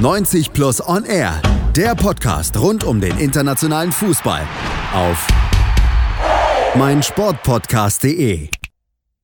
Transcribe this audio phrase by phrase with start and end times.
[0.00, 1.42] 90 Plus On Air,
[1.76, 4.48] der Podcast rund um den internationalen Fußball
[4.94, 5.28] auf
[6.74, 8.48] meinsportpodcast.de.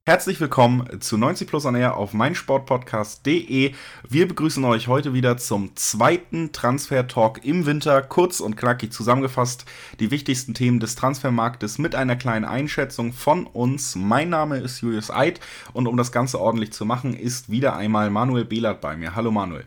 [0.05, 3.73] Herzlich willkommen zu 90 Plus On Air auf meinsportpodcast.de.
[4.07, 8.03] Wir begrüßen euch heute wieder zum zweiten Transfer-Talk im Winter.
[8.03, 9.65] Kurz und knackig zusammengefasst
[9.99, 13.97] die wichtigsten Themen des Transfermarktes mit einer kleinen Einschätzung von uns.
[13.97, 15.41] Mein Name ist Julius Eid
[15.73, 19.17] und um das Ganze ordentlich zu machen, ist wieder einmal Manuel Behlert bei mir.
[19.17, 19.65] Hallo Manuel.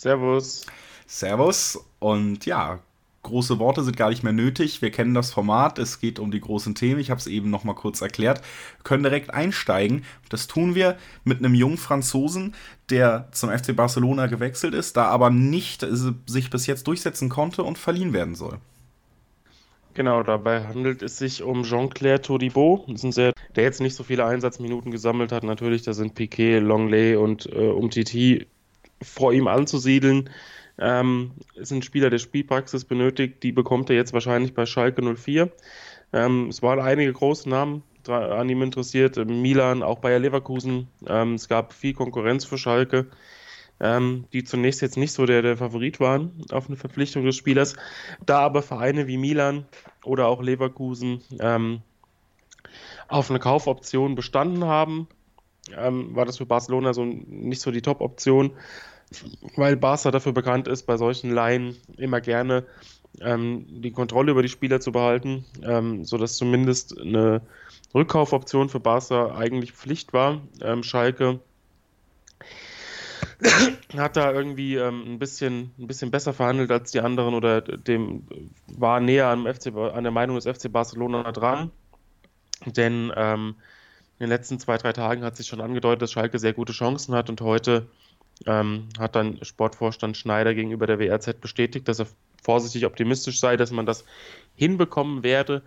[0.00, 0.64] Servus.
[1.06, 2.78] Servus und ja,
[3.22, 4.80] große Worte sind gar nicht mehr nötig.
[4.80, 5.78] Wir kennen das Format.
[5.78, 6.98] Es geht um die großen Themen.
[7.00, 8.40] Ich habe es eben noch mal kurz erklärt.
[8.78, 10.06] Wir können direkt einsteigen.
[10.30, 12.54] Das tun wir mit einem jungen Franzosen,
[12.88, 15.86] der zum FC Barcelona gewechselt ist, da aber nicht
[16.26, 18.56] sich bis jetzt durchsetzen konnte und verliehen werden soll.
[19.92, 25.30] Genau, dabei handelt es sich um Jean-Claire Todibo, der jetzt nicht so viele Einsatzminuten gesammelt
[25.30, 25.42] hat.
[25.42, 28.46] Natürlich, da sind Piquet, Longley und äh, Umtiti
[29.02, 30.30] vor ihm anzusiedeln.
[30.78, 35.50] Ähm, ist ein Spieler, der Spielpraxis benötigt, die bekommt er jetzt wahrscheinlich bei Schalke 04.
[36.12, 40.88] Ähm, es waren einige große Namen an ihm interessiert, Milan, auch Bayer Leverkusen.
[41.06, 43.06] Ähm, es gab viel Konkurrenz für Schalke,
[43.78, 47.76] ähm, die zunächst jetzt nicht so der, der Favorit waren auf eine Verpflichtung des Spielers.
[48.24, 49.66] Da aber Vereine wie Milan
[50.04, 51.82] oder auch Leverkusen ähm,
[53.08, 55.08] auf eine Kaufoption bestanden haben,
[55.76, 58.52] ähm, war das für Barcelona so nicht so die Top-Option
[59.56, 62.64] weil Barca dafür bekannt ist, bei solchen Laien immer gerne
[63.20, 67.42] ähm, die Kontrolle über die Spieler zu behalten, ähm, sodass zumindest eine
[67.94, 70.40] Rückkaufoption für Barca eigentlich Pflicht war.
[70.60, 71.40] Ähm, Schalke
[73.96, 78.26] hat da irgendwie ähm, ein, bisschen, ein bisschen besser verhandelt als die anderen oder dem
[78.68, 81.72] war näher am FC, an der Meinung des FC Barcelona dran.
[82.66, 83.56] Denn ähm,
[84.20, 87.14] in den letzten zwei, drei Tagen hat sich schon angedeutet, dass Schalke sehr gute Chancen
[87.14, 87.86] hat und heute
[88.46, 92.06] ähm, hat dann Sportvorstand Schneider gegenüber der WRZ bestätigt, dass er
[92.42, 94.04] vorsichtig optimistisch sei, dass man das
[94.56, 95.62] hinbekommen werde.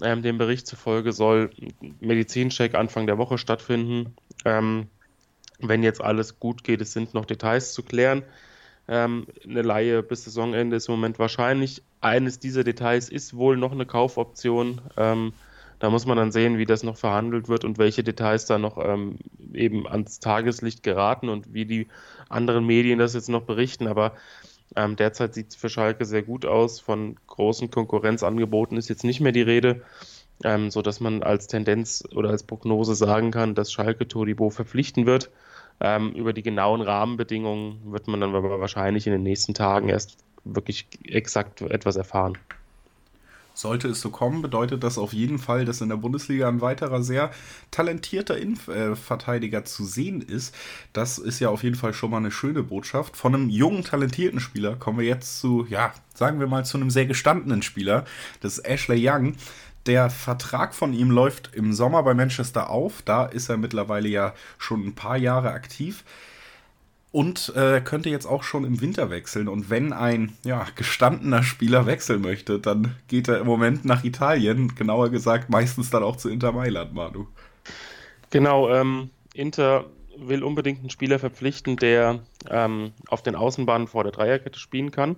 [0.00, 1.50] Ähm, dem Bericht zufolge soll
[1.98, 4.14] Medizincheck Anfang der Woche stattfinden.
[4.44, 4.86] Ähm,
[5.58, 8.22] wenn jetzt alles gut geht, es sind noch Details zu klären.
[8.86, 11.82] Ähm, eine Laie bis Saisonende ist im Moment wahrscheinlich.
[12.00, 14.80] Eines dieser Details ist wohl noch eine Kaufoption.
[15.78, 18.78] Da muss man dann sehen, wie das noch verhandelt wird und welche Details da noch
[18.78, 19.18] ähm,
[19.52, 21.88] eben ans Tageslicht geraten und wie die
[22.28, 23.86] anderen Medien das jetzt noch berichten.
[23.86, 24.12] Aber
[24.76, 26.80] ähm, derzeit sieht es für Schalke sehr gut aus.
[26.80, 29.82] Von großen Konkurrenzangeboten ist jetzt nicht mehr die Rede,
[30.44, 35.30] ähm, sodass man als Tendenz oder als Prognose sagen kann, dass Schalke Todibo verpflichten wird.
[35.80, 40.18] Ähm, über die genauen Rahmenbedingungen wird man dann aber wahrscheinlich in den nächsten Tagen erst
[40.44, 42.36] wirklich exakt etwas erfahren.
[43.58, 47.02] Sollte es so kommen, bedeutet das auf jeden Fall, dass in der Bundesliga ein weiterer
[47.02, 47.32] sehr
[47.72, 50.54] talentierter Innenverteidiger zu sehen ist.
[50.92, 53.16] Das ist ja auf jeden Fall schon mal eine schöne Botschaft.
[53.16, 56.90] Von einem jungen, talentierten Spieler kommen wir jetzt zu, ja, sagen wir mal, zu einem
[56.90, 58.04] sehr gestandenen Spieler.
[58.42, 59.34] Das ist Ashley Young.
[59.86, 63.02] Der Vertrag von ihm läuft im Sommer bei Manchester auf.
[63.02, 66.04] Da ist er mittlerweile ja schon ein paar Jahre aktiv
[67.18, 69.48] und äh, könnte jetzt auch schon im Winter wechseln.
[69.48, 74.76] Und wenn ein ja, gestandener Spieler wechseln möchte, dann geht er im Moment nach Italien,
[74.76, 77.26] genauer gesagt meistens dann auch zu Inter Mailand, Manu.
[78.30, 79.86] Genau, ähm, Inter
[80.16, 85.16] will unbedingt einen Spieler verpflichten, der ähm, auf den Außenbahnen vor der Dreierkette spielen kann.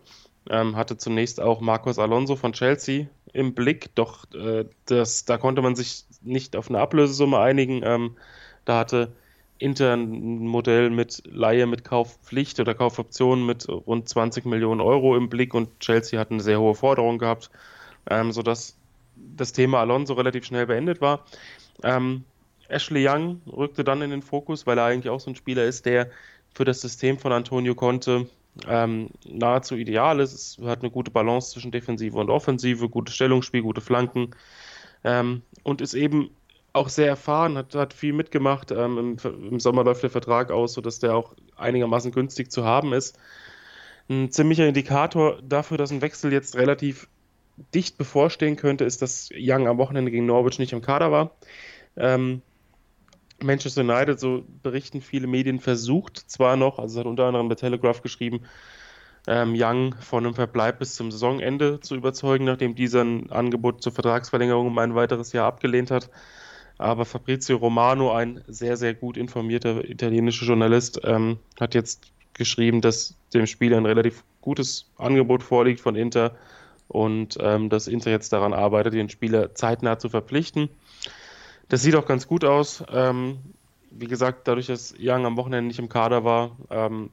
[0.49, 5.61] Ähm, hatte zunächst auch Marcos Alonso von Chelsea im Blick, doch äh, das, da konnte
[5.61, 7.83] man sich nicht auf eine Ablösesumme einigen.
[7.85, 8.17] Ähm,
[8.65, 9.13] da hatte
[9.61, 15.55] internen Modell mit Laie mit Kaufpflicht oder Kaufoption mit rund 20 Millionen Euro im Blick
[15.55, 17.51] und Chelsea hat eine sehr hohe Forderung gehabt,
[18.09, 18.77] ähm, sodass
[19.37, 21.25] das Thema Alonso relativ schnell beendet war.
[21.83, 22.25] Ähm,
[22.69, 25.85] Ashley Young rückte dann in den Fokus, weil er eigentlich auch so ein Spieler ist,
[25.85, 26.11] der
[26.55, 28.27] für das System von Antonio Conte
[28.67, 30.33] ähm, nahezu ideal ist.
[30.33, 34.31] Es hat eine gute Balance zwischen Defensive und Offensive, gutes Stellungsspiel, gute Flanken
[35.05, 36.31] ähm, und ist eben
[36.73, 38.71] auch sehr erfahren, hat, hat viel mitgemacht.
[38.71, 39.17] Ähm, im,
[39.51, 43.19] im, Sommer läuft der Vertrag aus, sodass der auch einigermaßen günstig zu haben ist.
[44.09, 47.09] Ein ziemlicher Indikator dafür, dass ein Wechsel jetzt relativ
[47.75, 51.37] dicht bevorstehen könnte, ist, dass Young am Wochenende gegen Norwich nicht im Kader war.
[51.97, 52.43] Ähm,
[53.43, 58.03] Manchester United, so berichten viele Medien, versucht zwar noch, also hat unter anderem der Telegraph
[58.03, 58.43] geschrieben,
[59.27, 63.93] ähm, Young von einem Verbleib bis zum Saisonende zu überzeugen, nachdem dieser ein Angebot zur
[63.93, 66.11] Vertragsverlängerung um ein weiteres Jahr abgelehnt hat.
[66.81, 73.15] Aber Fabrizio Romano, ein sehr, sehr gut informierter italienischer Journalist, ähm, hat jetzt geschrieben, dass
[73.35, 76.35] dem Spieler ein relativ gutes Angebot vorliegt von Inter
[76.89, 80.71] und ähm, dass Inter jetzt daran arbeitet, den Spieler zeitnah zu verpflichten.
[81.69, 82.83] Das sieht auch ganz gut aus.
[82.91, 83.41] Ähm,
[83.91, 87.11] wie gesagt, dadurch, dass Young am Wochenende nicht im Kader war, ähm,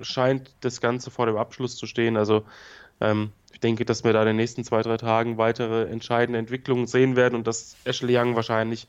[0.00, 2.16] scheint das Ganze vor dem Abschluss zu stehen.
[2.16, 2.44] Also
[3.02, 6.86] ähm, ich denke, dass wir da in den nächsten zwei, drei Tagen weitere entscheidende Entwicklungen
[6.86, 8.88] sehen werden und dass Ashley Young wahrscheinlich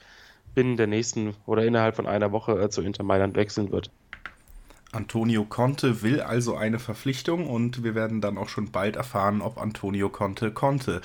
[0.56, 3.92] binnen der nächsten oder innerhalb von einer Woche äh, zu Inter Mailand wechseln wird.
[4.92, 9.60] Antonio Conte will also eine Verpflichtung und wir werden dann auch schon bald erfahren, ob
[9.60, 11.02] Antonio Conte konnte.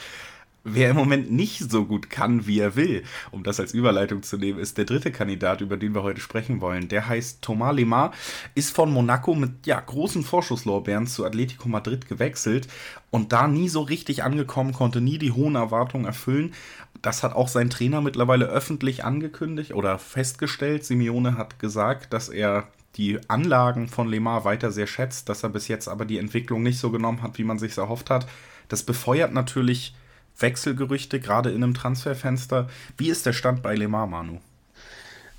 [0.74, 4.36] Wer im Moment nicht so gut kann, wie er will, um das als Überleitung zu
[4.36, 6.88] nehmen, ist der dritte Kandidat, über den wir heute sprechen wollen.
[6.88, 8.12] Der heißt Thomas Lemar,
[8.54, 12.68] ist von Monaco mit ja, großen Vorschusslorbeeren zu Atletico Madrid gewechselt
[13.10, 16.54] und da nie so richtig angekommen, konnte nie die hohen Erwartungen erfüllen.
[17.02, 20.84] Das hat auch sein Trainer mittlerweile öffentlich angekündigt oder festgestellt.
[20.84, 25.68] Simeone hat gesagt, dass er die Anlagen von Lemar weiter sehr schätzt, dass er bis
[25.68, 28.26] jetzt aber die Entwicklung nicht so genommen hat, wie man sich erhofft hat.
[28.68, 29.94] Das befeuert natürlich
[30.38, 32.68] Wechselgerüchte, gerade in einem Transferfenster.
[32.96, 34.40] Wie ist der Stand bei Lemar, Manu?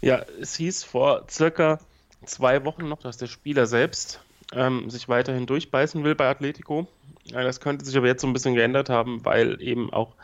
[0.02, 1.80] Ja, es hieß vor circa
[2.26, 4.22] zwei Wochen noch, dass der Spieler selbst
[4.54, 6.88] ähm, sich weiterhin durchbeißen will bei Atletico.
[7.32, 10.16] Das könnte sich aber jetzt so ein bisschen geändert haben, weil eben auch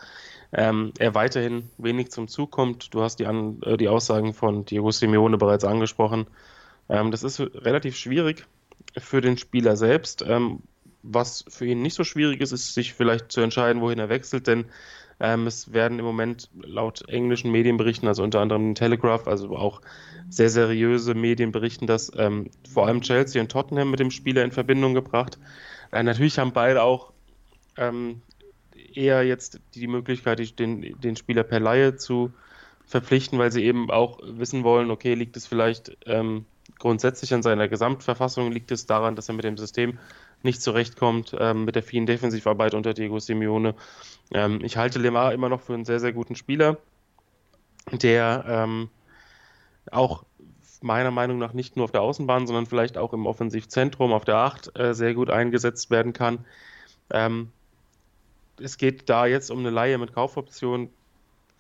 [0.52, 2.94] ähm, er weiterhin wenig zum Zug kommt.
[2.94, 6.28] Du hast die, An äh, die Aussagen von Diego Simeone bereits angesprochen.
[6.90, 8.46] Ähm, das ist relativ schwierig
[8.98, 10.24] für den Spieler selbst.
[10.28, 10.60] Ähm,
[11.08, 14.48] was für ihn nicht so schwierig ist, ist sich vielleicht zu entscheiden, wohin er wechselt,
[14.48, 14.66] denn
[15.20, 19.82] ähm, es werden im Moment laut englischen Medienberichten, also unter anderem Telegraph, also auch
[20.30, 24.52] sehr seriöse Medien berichten, dass ähm, vor allem Chelsea und Tottenham mit dem Spieler in
[24.52, 25.38] Verbindung gebracht.
[25.92, 27.14] Äh, natürlich haben beide auch
[27.78, 28.22] ähm,
[28.94, 32.34] eher jetzt die Möglichkeit, den, den Spieler per Laie zu
[32.86, 36.46] verpflichten, weil sie eben auch wissen wollen, okay, liegt es vielleicht ähm,
[36.78, 39.98] grundsätzlich an seiner Gesamtverfassung, liegt es daran, dass er mit dem System
[40.46, 43.76] nicht zurechtkommt ähm, mit der vielen Defensivarbeit unter Diego Simeone.
[44.34, 46.78] Ähm, ich halte Lemar immer noch für einen sehr, sehr guten Spieler,
[47.92, 48.90] der ähm,
[49.92, 50.24] auch
[50.82, 54.38] meiner Meinung nach nicht nur auf der Außenbahn, sondern vielleicht auch im Offensivzentrum auf der
[54.38, 56.46] 8 äh, sehr gut eingesetzt werden kann.
[57.10, 57.50] Ähm,
[58.60, 60.90] es geht da jetzt um eine Laie mit Kaufoption,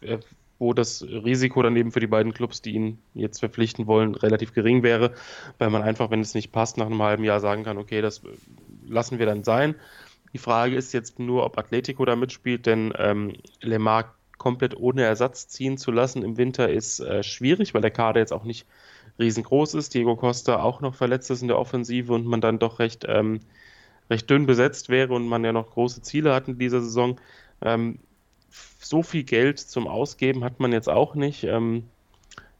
[0.01, 0.19] äh,
[0.59, 4.53] wo das Risiko dann eben für die beiden Clubs, die ihn jetzt verpflichten wollen, relativ
[4.53, 5.13] gering wäre,
[5.57, 8.21] weil man einfach, wenn es nicht passt, nach einem halben Jahr sagen kann, okay, das
[8.87, 9.75] lassen wir dann sein.
[10.33, 15.47] Die Frage ist jetzt nur, ob Atletico da mitspielt, denn ähm, Lemar komplett ohne Ersatz
[15.47, 18.67] ziehen zu lassen im Winter ist äh, schwierig, weil der Kader jetzt auch nicht
[19.17, 19.93] riesengroß ist.
[19.93, 23.39] Diego Costa auch noch verletzt ist in der Offensive und man dann doch recht, ähm,
[24.09, 27.19] recht dünn besetzt wäre und man ja noch große Ziele hat in dieser Saison.
[27.61, 27.99] Ähm,
[28.79, 31.43] so viel Geld zum Ausgeben hat man jetzt auch nicht.
[31.45, 31.85] Ähm,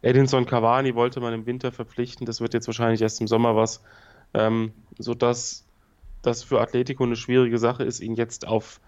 [0.01, 3.83] Edinson Cavani wollte man im Winter verpflichten, das wird jetzt wahrscheinlich erst im Sommer was,
[4.33, 5.64] ähm, sodass
[6.25, 8.79] das für Atletico eine schwierige Sache ist, ihn jetzt auf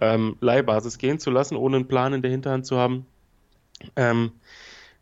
[0.00, 3.06] ähm, Leihbasis gehen zu lassen, ohne einen Plan in der Hinterhand zu haben.
[3.96, 4.32] Ähm,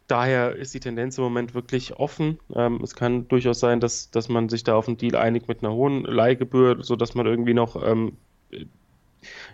[0.06, 2.38] daher ist die Tendenz im Moment wirklich offen.
[2.54, 5.62] Ähm, es kann durchaus sein, dass, dass man sich da auf einen Deal einigt mit
[5.62, 8.16] einer hohen Leihgebühr, sodass man irgendwie noch ähm,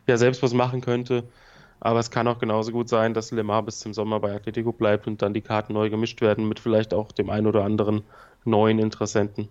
[0.06, 1.24] ja, selbst was machen könnte.
[1.80, 5.06] Aber es kann auch genauso gut sein, dass Lemar bis zum Sommer bei Atletico bleibt
[5.06, 8.02] und dann die Karten neu gemischt werden mit vielleicht auch dem einen oder anderen
[8.44, 9.48] neuen Interessenten.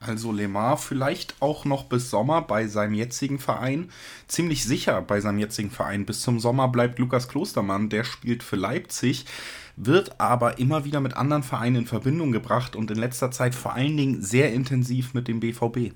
[0.00, 3.90] Also Lemar vielleicht auch noch bis Sommer bei seinem jetzigen Verein.
[4.28, 6.06] Ziemlich sicher bei seinem jetzigen Verein.
[6.06, 9.26] Bis zum Sommer bleibt Lukas Klostermann, der spielt für Leipzig,
[9.76, 13.74] wird aber immer wieder mit anderen Vereinen in Verbindung gebracht und in letzter Zeit vor
[13.74, 15.92] allen Dingen sehr intensiv mit dem BVB.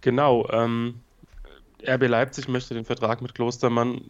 [0.00, 1.00] Genau, ähm,
[1.86, 4.00] RB Leipzig möchte den Vertrag mit Klostermann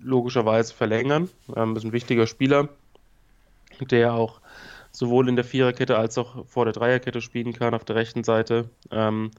[0.00, 1.28] logischerweise verlängern.
[1.56, 2.68] Ähm, ist ein wichtiger Spieler,
[3.80, 4.39] der auch
[5.00, 8.68] sowohl in der Viererkette als auch vor der Dreierkette spielen kann auf der rechten Seite.
[8.90, 9.30] Ähm,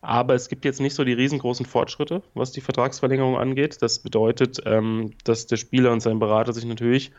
[0.00, 3.80] aber es gibt jetzt nicht so die riesengroßen Fortschritte, was die Vertragsverlängerung angeht.
[3.82, 7.12] Das bedeutet, ähm, dass der Spieler und sein Berater sich natürlich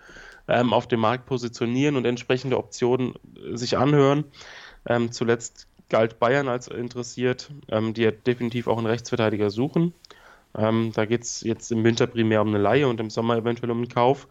[0.49, 4.25] ähm, auf dem Markt positionieren und entsprechende Optionen äh, sich anhören.
[4.85, 9.93] Ähm, zuletzt galt Bayern als interessiert, ähm, die ja definitiv auch einen Rechtsverteidiger suchen.
[10.57, 13.71] Ähm, da geht es jetzt im Winter primär um eine Laie und im Sommer eventuell
[13.71, 14.27] um einen Kauf.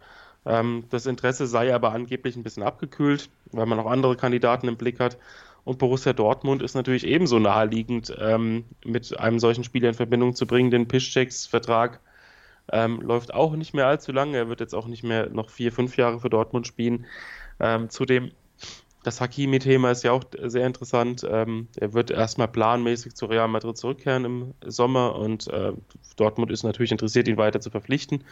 [0.47, 4.77] Ähm, das Interesse sei aber angeblich ein bisschen abgekühlt, weil man auch andere Kandidaten im
[4.77, 5.17] Blick hat.
[5.65, 10.47] Und Borussia Dortmund ist natürlich ebenso naheliegend, ähm, mit einem solchen Spieler in Verbindung zu
[10.47, 10.71] bringen.
[10.71, 11.99] Den Piszczeks Vertrag
[12.71, 14.37] ähm, läuft auch nicht mehr allzu lange.
[14.37, 17.05] Er wird jetzt auch nicht mehr noch vier, fünf Jahre für Dortmund spielen.
[17.59, 18.31] Ähm, zudem,
[19.03, 21.25] das Hakimi-Thema ist ja auch sehr interessant.
[21.29, 25.73] Ähm, er wird erstmal planmäßig zu Real Madrid zurückkehren im Sommer und äh,
[26.15, 28.23] Dortmund ist natürlich interessiert, ihn weiter zu verpflichten,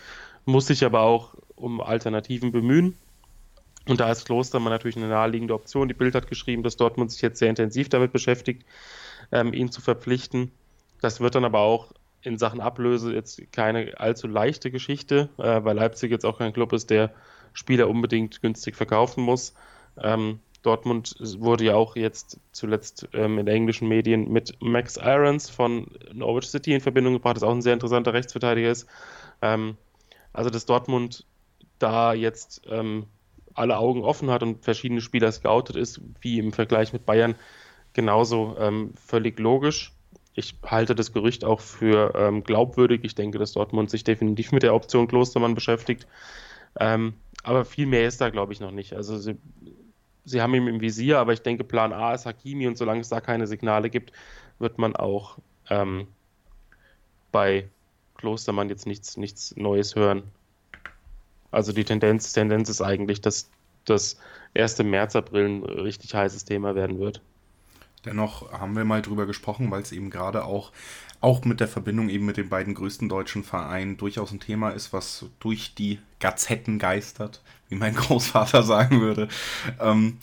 [0.45, 2.97] muss sich aber auch um Alternativen bemühen.
[3.87, 5.87] Und da ist Klostermann natürlich eine naheliegende Option.
[5.87, 8.65] Die Bild hat geschrieben, dass Dortmund sich jetzt sehr intensiv damit beschäftigt,
[9.31, 10.51] ähm, ihn zu verpflichten.
[11.01, 15.75] Das wird dann aber auch in Sachen Ablöse jetzt keine allzu leichte Geschichte, äh, weil
[15.75, 17.11] Leipzig jetzt auch kein Club ist, der
[17.53, 19.53] Spieler unbedingt günstig verkaufen muss.
[20.01, 25.87] Ähm, Dortmund wurde ja auch jetzt zuletzt ähm, in englischen Medien mit Max Irons von
[26.11, 28.87] Norwich City in Verbindung gebracht, das auch ein sehr interessanter Rechtsverteidiger ist.
[29.43, 29.77] Ähm,
[30.33, 31.23] also, dass Dortmund
[31.79, 33.05] da jetzt ähm,
[33.53, 37.35] alle Augen offen hat und verschiedene Spieler scoutet ist, wie im Vergleich mit Bayern,
[37.93, 39.93] genauso ähm, völlig logisch.
[40.33, 43.01] Ich halte das Gerücht auch für ähm, glaubwürdig.
[43.03, 46.07] Ich denke, dass Dortmund sich definitiv mit der Option Klostermann beschäftigt.
[46.77, 47.13] Ähm,
[47.43, 48.93] aber viel mehr ist da, glaube ich, noch nicht.
[48.93, 49.37] Also sie,
[50.25, 53.09] sie haben ihn im Visier, aber ich denke, Plan A ist Hakimi und solange es
[53.09, 54.11] da keine Signale gibt,
[54.59, 55.37] wird man auch
[55.69, 56.07] ähm,
[57.31, 57.69] bei
[58.15, 60.23] Klostermann jetzt nichts, nichts Neues hören.
[61.55, 63.49] Also die Tendenz, Tendenz ist eigentlich, dass
[63.85, 64.17] das
[64.53, 67.21] erste März, April ein richtig heißes Thema werden wird.
[68.03, 70.73] Dennoch haben wir mal drüber gesprochen, weil es eben gerade auch,
[71.21, 74.91] auch mit der Verbindung eben mit den beiden größten deutschen Vereinen durchaus ein Thema ist,
[74.91, 79.29] was durch die Gazetten geistert, wie mein Großvater sagen würde.
[79.79, 80.17] Ähm,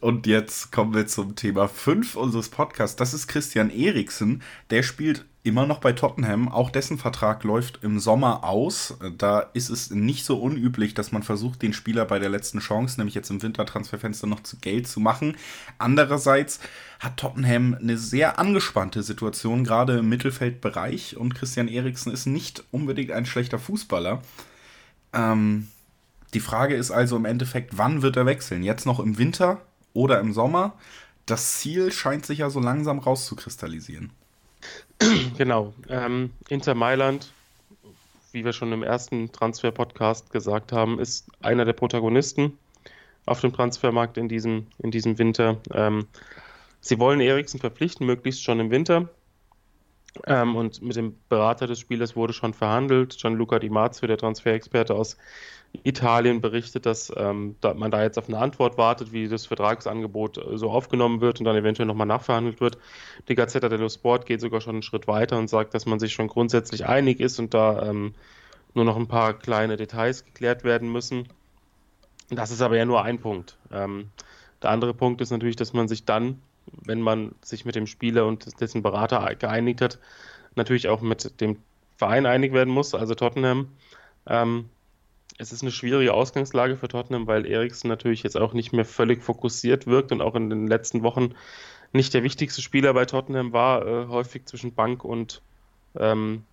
[0.00, 2.96] und jetzt kommen wir zum Thema 5 unseres Podcasts.
[2.96, 4.42] Das ist Christian Eriksen.
[4.70, 6.48] Der spielt immer noch bei Tottenham.
[6.48, 8.98] Auch dessen Vertrag läuft im Sommer aus.
[9.16, 12.98] Da ist es nicht so unüblich, dass man versucht, den Spieler bei der letzten Chance,
[12.98, 15.36] nämlich jetzt im Wintertransferfenster, noch zu Geld zu machen.
[15.78, 16.60] Andererseits
[16.98, 21.16] hat Tottenham eine sehr angespannte Situation, gerade im Mittelfeldbereich.
[21.16, 24.20] Und Christian Eriksen ist nicht unbedingt ein schlechter Fußballer.
[25.14, 25.68] Ähm,
[26.34, 28.62] die Frage ist also im Endeffekt, wann wird er wechseln?
[28.62, 29.62] Jetzt noch im Winter
[29.94, 30.74] oder im Sommer?
[31.24, 34.12] Das Ziel scheint sich ja so langsam rauszukristallisieren.
[35.38, 35.72] Genau.
[35.88, 37.32] Ähm, Inter Mailand,
[38.32, 42.58] wie wir schon im ersten Transfer-Podcast gesagt haben, ist einer der Protagonisten
[43.26, 45.56] auf dem Transfermarkt in diesem, in diesem Winter.
[45.72, 46.06] Ähm,
[46.80, 49.08] sie wollen Eriksen verpflichten, möglichst schon im Winter.
[50.26, 53.16] Ähm, und mit dem Berater des Spielers wurde schon verhandelt.
[53.18, 55.16] Gianluca Di Marzio, der Transferexperte aus
[55.84, 60.38] Italien berichtet, dass ähm, da man da jetzt auf eine Antwort wartet, wie das Vertragsangebot
[60.38, 62.78] äh, so aufgenommen wird und dann eventuell nochmal nachverhandelt wird.
[63.28, 66.12] Die Gazzetta dello Sport geht sogar schon einen Schritt weiter und sagt, dass man sich
[66.12, 68.14] schon grundsätzlich einig ist und da ähm,
[68.74, 71.28] nur noch ein paar kleine Details geklärt werden müssen.
[72.30, 73.56] Das ist aber ja nur ein Punkt.
[73.72, 74.10] Ähm,
[74.62, 78.26] der andere Punkt ist natürlich, dass man sich dann, wenn man sich mit dem Spieler
[78.26, 79.98] und dessen Berater geeinigt hat,
[80.54, 81.58] natürlich auch mit dem
[81.96, 83.68] Verein einig werden muss, also Tottenham.
[84.26, 84.70] Ähm,
[85.38, 89.22] es ist eine schwierige Ausgangslage für Tottenham, weil Eriksen natürlich jetzt auch nicht mehr völlig
[89.22, 91.34] fokussiert wirkt und auch in den letzten Wochen
[91.92, 95.42] nicht der wichtigste Spieler bei Tottenham war, äh, häufig zwischen Bank und,
[95.98, 96.44] ähm,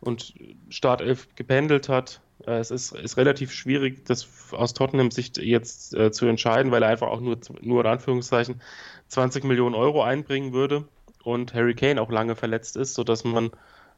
[0.00, 0.34] und
[0.68, 2.20] Startelf gependelt hat.
[2.46, 6.82] Äh, es ist, ist relativ schwierig, das aus Tottenham Sicht jetzt äh, zu entscheiden, weil
[6.82, 8.60] er einfach auch nur, nur in Anführungszeichen
[9.08, 10.86] 20 Millionen Euro einbringen würde
[11.22, 13.50] und Harry Kane auch lange verletzt ist, sodass man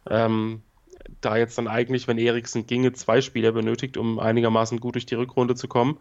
[0.08, 0.62] ähm,
[1.20, 5.14] da jetzt dann eigentlich, wenn Eriksen ginge, zwei Spieler benötigt, um einigermaßen gut durch die
[5.14, 5.98] Rückrunde zu kommen.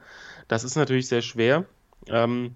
[0.47, 1.65] Das ist natürlich sehr schwer.
[2.07, 2.55] Ähm,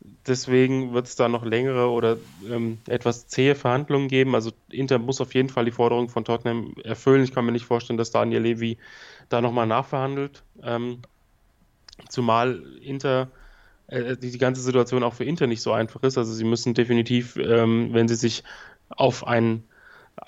[0.00, 4.34] deswegen wird es da noch längere oder ähm, etwas zähe Verhandlungen geben.
[4.34, 7.24] Also Inter muss auf jeden Fall die Forderung von Tottenham erfüllen.
[7.24, 8.78] Ich kann mir nicht vorstellen, dass Daniel Levy
[9.28, 10.42] da nochmal nachverhandelt.
[10.62, 11.02] Ähm,
[12.08, 13.30] zumal Inter
[13.88, 16.18] äh, die, die, ganze Situation auch für Inter nicht so einfach ist.
[16.18, 18.44] Also sie müssen definitiv, ähm, wenn sie sich
[18.88, 19.67] auf einen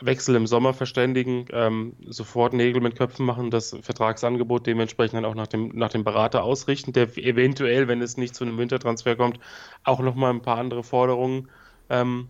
[0.00, 5.34] Wechsel im Sommer verständigen, ähm, sofort Nägel mit Köpfen machen, das Vertragsangebot dementsprechend dann auch
[5.34, 9.38] nach dem, nach dem Berater ausrichten, der eventuell, wenn es nicht zu einem Wintertransfer kommt,
[9.84, 11.48] auch nochmal ein paar andere Forderungen
[11.88, 12.28] ähm,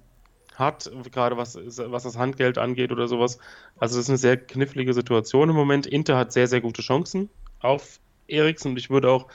[0.54, 3.38] hat, gerade was, was das Handgeld angeht oder sowas.
[3.78, 5.86] Also das ist eine sehr knifflige Situation im Moment.
[5.86, 7.98] Inter hat sehr, sehr gute Chancen auf
[8.28, 9.26] Eriksen und ich würde auch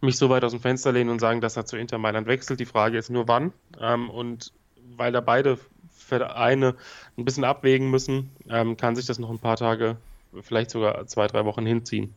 [0.00, 2.60] mich so weit aus dem Fenster lehnen und sagen, dass er zu Inter Mailand wechselt.
[2.60, 3.52] Die Frage ist nur wann.
[3.80, 4.52] Ähm, und
[4.96, 5.58] weil da beide
[6.06, 6.76] Vereine
[7.18, 9.96] ein bisschen abwägen müssen, ähm, kann sich das noch ein paar Tage,
[10.42, 12.14] vielleicht sogar zwei, drei Wochen hinziehen.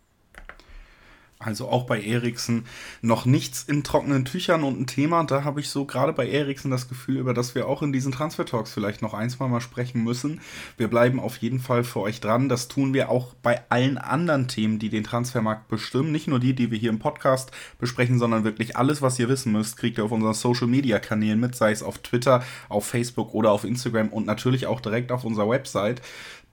[1.41, 2.65] Also auch bei Eriksen
[3.01, 6.69] noch nichts in trockenen Tüchern und ein Thema, da habe ich so gerade bei Eriksen
[6.69, 9.61] das Gefühl, über das wir auch in diesen Transfer Talks vielleicht noch ein, zwei Mal
[9.61, 10.41] sprechen müssen.
[10.75, 12.49] Wir bleiben auf jeden Fall für euch dran.
[12.49, 16.11] Das tun wir auch bei allen anderen Themen, die den Transfermarkt bestimmen.
[16.11, 19.53] Nicht nur die, die wir hier im Podcast besprechen, sondern wirklich alles, was ihr wissen
[19.53, 23.33] müsst, kriegt ihr auf unseren Social Media Kanälen mit, sei es auf Twitter, auf Facebook
[23.33, 26.01] oder auf Instagram und natürlich auch direkt auf unserer Website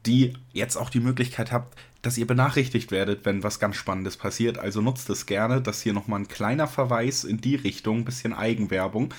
[0.06, 4.58] die jetzt auch die Möglichkeit habt, dass ihr benachrichtigt werdet, wenn was ganz Spannendes passiert.
[4.58, 5.60] Also nutzt es gerne.
[5.60, 9.12] Das hier nochmal ein kleiner Verweis in die Richtung, ein bisschen Eigenwerbung.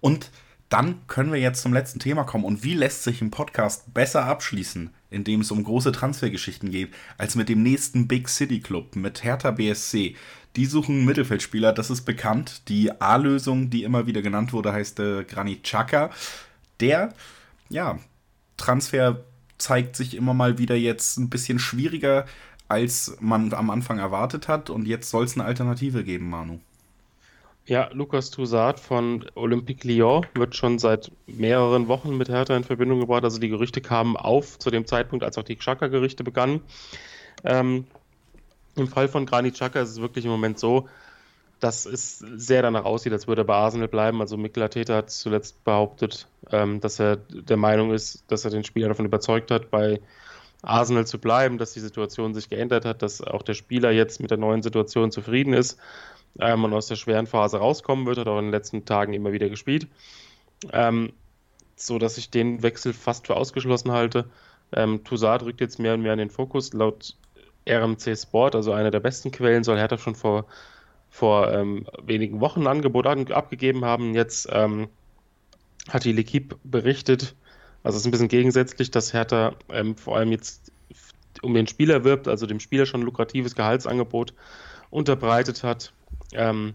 [0.00, 0.30] Und
[0.68, 2.44] dann können wir jetzt zum letzten Thema kommen.
[2.44, 7.34] Und wie lässt sich ein Podcast besser abschließen, indem es um große Transfergeschichten geht, als
[7.34, 10.16] mit dem nächsten Big City Club, mit Hertha BSC.
[10.56, 12.68] Die suchen Mittelfeldspieler, das ist bekannt.
[12.68, 16.10] Die A-Lösung, die immer wieder genannt wurde, heißt äh, Granit Xhaka.
[16.80, 17.14] Der,
[17.68, 17.98] ja,
[18.56, 19.24] Transfer
[19.58, 22.26] zeigt sich immer mal wieder jetzt ein bisschen schwieriger,
[22.68, 24.70] als man am Anfang erwartet hat.
[24.70, 26.60] Und jetzt soll es eine Alternative geben, Manu.
[27.66, 33.00] Ja, Lukas Toussaint von Olympique Lyon wird schon seit mehreren Wochen mit Hertha in Verbindung
[33.00, 33.24] gebracht.
[33.24, 36.60] Also die Gerüchte kamen auf zu dem Zeitpunkt, als auch die Xhaka-Gerichte begannen.
[37.42, 37.86] Ähm,
[38.76, 40.88] Im Fall von Granit Xhaka ist es wirklich im Moment so,
[41.64, 44.20] dass es sehr danach aussieht, als würde er bei Arsenal bleiben.
[44.20, 48.88] Also Mikel hat zuletzt behauptet, ähm, dass er der Meinung ist, dass er den Spieler
[48.88, 49.98] davon überzeugt hat, bei
[50.60, 54.30] Arsenal zu bleiben, dass die Situation sich geändert hat, dass auch der Spieler jetzt mit
[54.30, 55.78] der neuen Situation zufrieden ist
[56.38, 59.32] ähm, und aus der schweren Phase rauskommen wird, hat auch in den letzten Tagen immer
[59.32, 59.88] wieder gespielt.
[60.70, 61.14] Ähm,
[61.76, 64.26] so dass ich den Wechsel fast für ausgeschlossen halte.
[64.74, 66.74] Ähm, Toussaint rückt jetzt mehr und mehr in den Fokus.
[66.74, 67.16] Laut
[67.66, 70.44] RMC Sport, also einer der besten Quellen, soll Hertha schon vor,
[71.14, 74.14] vor ähm, wenigen Wochen ein Angebot an, abgegeben haben.
[74.14, 74.88] Jetzt ähm,
[75.88, 77.36] hat die L'Equipe berichtet,
[77.84, 80.72] also es ist ein bisschen gegensätzlich, dass Hertha ähm, vor allem jetzt
[81.40, 84.34] um den Spieler wirbt, also dem Spieler schon ein lukratives Gehaltsangebot
[84.90, 85.92] unterbreitet hat.
[86.32, 86.74] Ähm,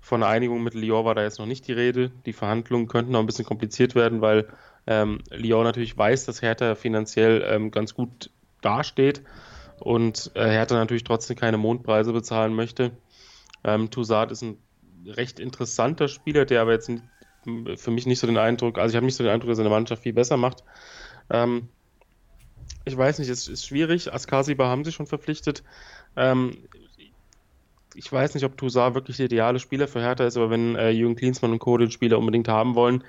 [0.00, 2.10] von einer Einigung mit Lyon war da jetzt noch nicht die Rede.
[2.26, 4.48] Die Verhandlungen könnten noch ein bisschen kompliziert werden, weil
[4.88, 8.30] ähm, Lyon natürlich weiß, dass Hertha finanziell ähm, ganz gut
[8.60, 9.22] dasteht
[9.78, 12.90] und äh, Hertha natürlich trotzdem keine Mondpreise bezahlen möchte.
[13.64, 14.58] Ähm, Toussaint ist ein
[15.06, 16.90] recht interessanter Spieler, der aber jetzt
[17.76, 19.64] für mich nicht so den Eindruck, also ich habe nicht so den Eindruck, dass er
[19.64, 20.64] eine Mannschaft viel besser macht.
[21.30, 21.68] Ähm,
[22.84, 24.12] ich weiß nicht, es ist schwierig.
[24.12, 25.62] Askasiba haben sie schon verpflichtet.
[26.16, 26.56] Ähm,
[27.94, 30.90] ich weiß nicht, ob Toussaint wirklich der ideale Spieler für Hertha ist, aber wenn äh,
[30.90, 31.76] Jürgen Klinsmann und Co.
[31.76, 33.02] den Spieler unbedingt haben wollen,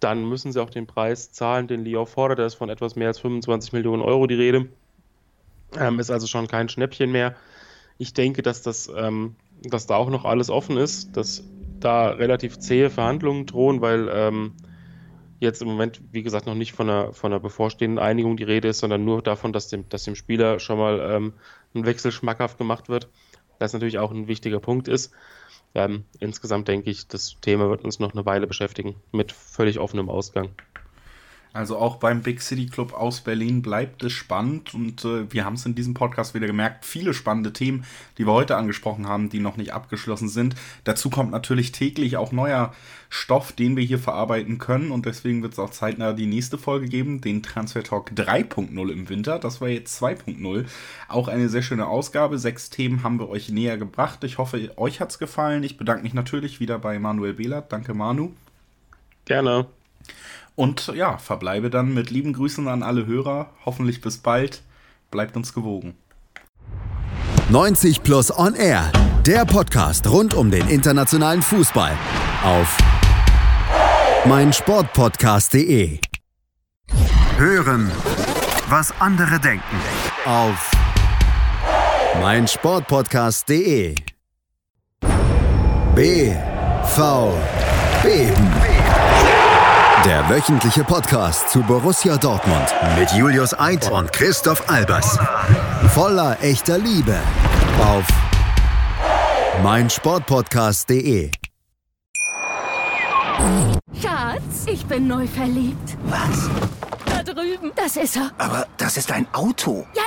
[0.00, 2.38] dann müssen sie auch den Preis zahlen, den Lyon fordert.
[2.38, 4.68] Da ist von etwas mehr als 25 Millionen Euro die Rede.
[5.78, 7.36] Ähm, ist also schon kein Schnäppchen mehr.
[7.96, 11.44] Ich denke, dass das, ähm, dass da auch noch alles offen ist, dass
[11.80, 14.52] da relativ zähe Verhandlungen drohen, weil ähm,
[15.40, 18.68] jetzt im Moment, wie gesagt, noch nicht von einer, von einer bevorstehenden Einigung die Rede
[18.68, 21.32] ist, sondern nur davon, dass dem, dass dem Spieler schon mal ähm,
[21.74, 23.08] ein Wechsel schmackhaft gemacht wird.
[23.58, 25.12] Das natürlich auch ein wichtiger Punkt ist.
[25.74, 30.08] Ähm, insgesamt denke ich, das Thema wird uns noch eine Weile beschäftigen, mit völlig offenem
[30.08, 30.50] Ausgang.
[31.52, 35.54] Also auch beim Big City Club aus Berlin bleibt es spannend und äh, wir haben
[35.54, 37.84] es in diesem Podcast wieder gemerkt, viele spannende Themen,
[38.18, 40.54] die wir heute angesprochen haben, die noch nicht abgeschlossen sind.
[40.84, 42.74] Dazu kommt natürlich täglich auch neuer
[43.10, 46.86] Stoff, den wir hier verarbeiten können und deswegen wird es auch zeitnah die nächste Folge
[46.86, 49.38] geben, den Transfer Talk 3.0 im Winter.
[49.38, 50.66] Das war jetzt 2.0.
[51.08, 52.38] Auch eine sehr schöne Ausgabe.
[52.38, 54.22] Sechs Themen haben wir euch näher gebracht.
[54.24, 55.62] Ich hoffe, euch hat es gefallen.
[55.62, 57.72] Ich bedanke mich natürlich wieder bei Manuel Behlert.
[57.72, 58.32] Danke, Manu.
[59.24, 59.66] Gerne.
[60.58, 63.50] Und ja, verbleibe dann mit lieben Grüßen an alle Hörer.
[63.64, 64.64] Hoffentlich bis bald.
[65.08, 65.94] Bleibt uns gewogen.
[67.48, 68.90] 90 Plus On Air,
[69.24, 71.92] der Podcast rund um den internationalen Fußball
[72.42, 72.76] auf
[74.26, 76.00] meinsportpodcast.de.
[77.36, 77.92] Hören,
[78.68, 79.62] was andere denken
[80.24, 80.72] auf
[82.20, 83.94] meinsportpodcast.de.
[85.94, 87.38] BV
[88.02, 89.07] Beben.
[90.04, 95.18] Der wöchentliche Podcast zu Borussia Dortmund mit Julius Eid und Christoph Albers.
[95.88, 97.18] Voller echter Liebe
[97.80, 98.04] auf
[99.62, 101.30] meinsportpodcast.de.
[104.00, 105.96] Schatz, ich bin neu verliebt.
[106.04, 106.48] Was?
[107.06, 107.72] Da drüben.
[107.74, 108.30] Das ist er.
[108.38, 109.86] Aber das ist ein Auto.
[109.94, 110.02] Ja,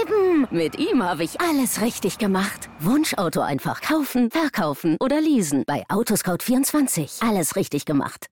[0.00, 0.46] eben.
[0.50, 2.68] Mit ihm habe ich alles richtig gemacht.
[2.80, 5.64] Wunschauto einfach kaufen, verkaufen oder leasen.
[5.66, 7.26] Bei Autoscout24.
[7.28, 8.22] Alles richtig gemacht.